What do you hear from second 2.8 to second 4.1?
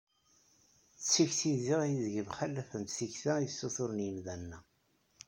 tikta i ssuturen